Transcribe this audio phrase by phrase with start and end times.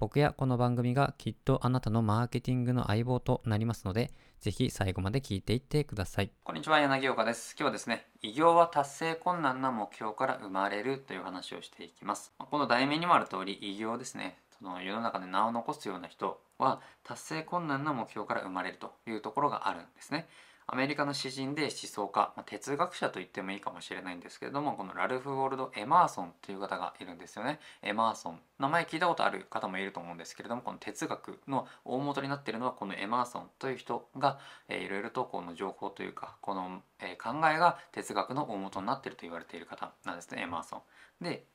[0.00, 6.30] 僕やこの番組がきっとあなたのマーケティングの相棒となりますので、ぜひ最後まで聞いていってください。
[6.44, 7.56] こんにちは、柳岡です。
[7.58, 12.32] 今日はですね、偉業は達成困難な目標から生まれるという話をしていきます。
[12.38, 20.28] この題名にもある通り、偉業ですね、その世の中で名を残すような人は達成困難な目標から生まれるというところがあるんですね。
[20.70, 27.58] アメリカの詩人で思想家、まあ、哲学者と言ってもいいかもしれないんですけれどもこのラルフ・ウォルド・エマーソンという方がいるんですよね。
[27.82, 28.40] エマーソン。
[28.58, 41.24] 名前聞いたことある方もいると思うんですけれどもこの哲学の大元になっているのはこのエマーソンという人が、えー、いろいろとこの情報というかこの、えー、考えが哲学の大元になっていると言われている方なんですねエマーソン。
[41.24, 41.46] で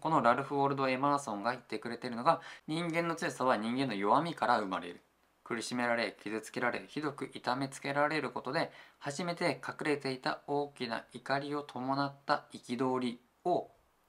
[0.00, 5.02] このラルフ・ウォルド・エマーソンが言ってくれているのが人間の強さは人間の弱みから生まれる。
[5.46, 13.68] 苦しめられ傷つけられひどく痛めつけられることで初めて隠れていた大きな怒りを伴った憤りを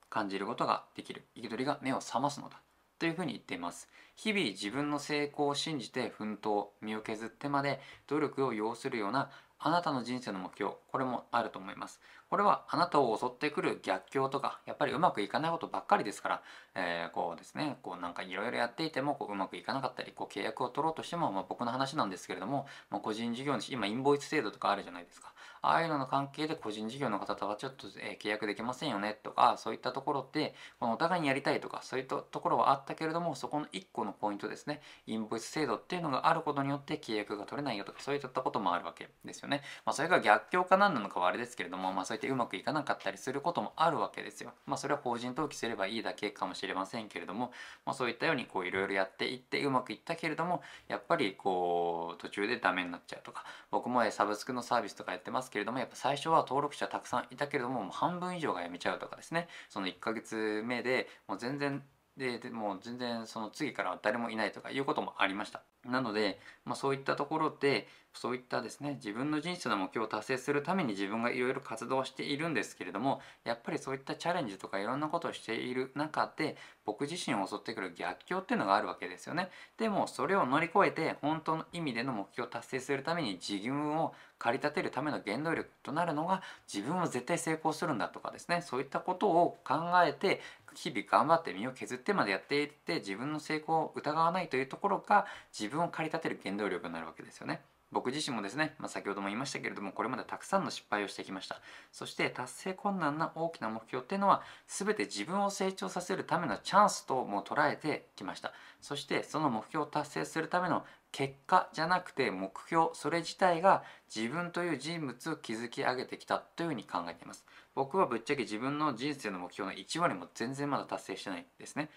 [0.10, 1.26] 感じることができる。
[1.36, 2.60] 憤りが目を覚ますのだ。
[2.98, 3.88] というふうに言っています。
[4.16, 12.00] 日々自分の成功を信じて奮闘身を削ってまで努力を要するようなあなたの人生の目標これもあると思います。
[12.30, 16.42] これはあなたを襲ってくる逆境とかやっぱりうまくいかないことばっかりですから、
[16.76, 25.34] えー、こうですねこうなんかいろいろやっていてもこううまくいかなかったりこう契約を取ろうとしても、まあ、僕の話なんですけれども、まあ、個人事業主今インボイス制度とかあるじゃないですか。
[25.62, 34.82] ああいうのの関係で個人事業の方とはちょっと、えー、契約できませんよねとかそういったところってこのお互いにやりたいとかそういったところはあったけれどもそこの1個のポイントですね。
[35.06, 39.47] インボイス制度っていうのがあることによって契約が取れないよとかそういったこともあるわけですよね。
[39.48, 39.62] ね。
[39.86, 44.52] まあ、それが逆境か何なのかはあれですけれども、まあ、そうやってうまくいかなかったりすることもあるわけですよ。
[44.66, 47.52] まあ、それは法人登記すればいいだけかもしれませんけれども、
[47.86, 59.48] まあ、そういったようにこういろいろやっていってうまくいったけれどもやっぱりこう途中でダメになっちゃうとか僕もサブスクのサービスとかやってますけれどもやっぱ最初は登録者たくさんいたけれどももう半分以上が辞めちゃうとかですね。
[59.70, 61.84] その1ヶ月目でもう全然
[62.18, 65.62] でもう全然その次からは誰もいないとかいうこともありました。
[65.90, 67.88] なので、まあ、そういったところで
[68.18, 79.50] そういったですね自分の人生の目標を達成するために自分がいろいろ活動しているんですけれどもやっぱりそういったチャレンジとかいろんなことをしている中で僕自身を襲ってくる逆境っていうのがあるわけですよね。
[79.78, 89.76] でもそれを乗り越えて本当の意味での目標を達成するために自分を駆り立てるための原動力となるのが自分は絶対成功するんだとかですねそういったことを考
[90.06, 90.42] えて
[90.76, 95.26] 日々頑張って身を削ってまでやっていって自分の成功を疑わないというところが
[95.58, 97.62] 自分分を駆り立てる原動力になるわけですよね。
[97.92, 101.62] 僕自身もですね、まあ、先ほども言いましたけれどもこれまでたくさんの失敗をしてきました。
[101.94, 108.52] そして達成困難な大きな目標っていうのは全て自分を成長させるためのチャンスとも捉えてきました。
[108.82, 113.84] そしてその目標を達成するための結果じゃなくて目標それ自体が
[114.14, 117.46] 自分という人物を築き上げてきたというふうに考えています。
[117.74, 121.90] 僕はぶっちゃけ自分の人生の目標の1割も全然まだ達成してないですね。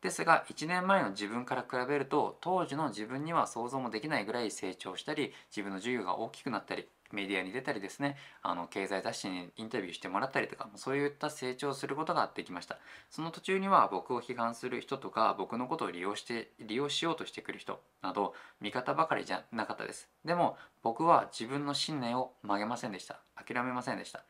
[0.00, 8.16] ですが1年前の自分から比べると当時の自分には想像もできないぐらい成長したり自分の授業が大きくなったりメディアに出たりですね。
[8.42, 12.78] あの経済雑誌にインタビューしてもらったりとかそういった成長することができました。
[13.10, 20.08] その途中には僕を批判する人とか僕のことを利用して利用しようとしてくる人など味方ばかりじゃなかったです。
[20.24, 23.20] でも僕は自分の信念を曲げませんでした。
[23.34, 24.24] 諦めませんでした。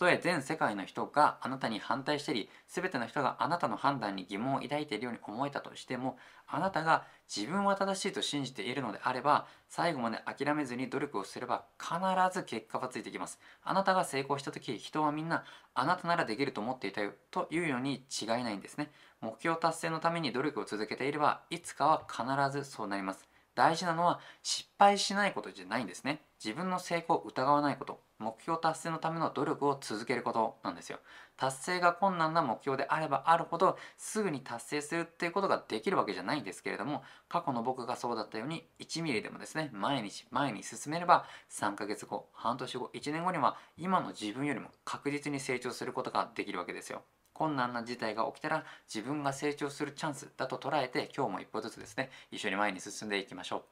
[0.00, 6.16] とえ全世界の人があなたに反対したり全ての人があなたの判断に疑問を抱いているように思えたとしても
[6.48, 11.98] あなたが自分は正しいと信じているのであれば最後まで諦めずに努力をすれば必
[12.32, 13.38] ず結果がついてきます。
[13.62, 15.44] あなたが成功した時人はみんな
[15.74, 18.90] あなたならできると思っていたよというように違いないんですね。
[19.20, 23.28] 目標達成のために努力を続けていればいつかは必ずそうなります。
[23.54, 26.22] 大事なのは失敗しないことじゃないんですね。
[26.42, 28.09] 自分の成功を疑わないこと。
[28.20, 30.98] 目標達成のための努力を続けることなんですよ。
[31.38, 47.02] 達成が困難な目標であればあるほどすぐに達成するっていうことができるわけじゃないんですけれども過去の僕がそうだったように1ミリでもですね毎日前に進めれば3ヶ月後半年後1年後には今の自分よりも確実に成長することができるわけですよ。
[47.32, 53.62] 困難な事態が起きたら自分が成長するチャンスだと捉えて今日も一歩ずつですね一緒に前に進んでいきましょう。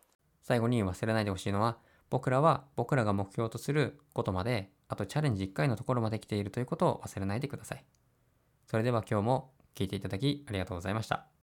[0.43, 1.77] 最後に忘れないでほしいのは
[2.11, 7.85] 僕らは僕らが目標とすることまで、あとチャレンジ1回のところまで来ているということを忘れないでください。
[8.67, 11.29] それでは今日も聞いていただきありがとうございました。